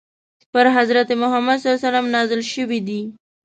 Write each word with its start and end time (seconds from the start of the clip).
پر 0.51 0.65
حضرت 0.77 1.09
محمد 1.21 1.57
ﷺ 1.59 2.03
نازل 2.15 2.41
شوی 2.53 2.79
دی. 2.87 3.01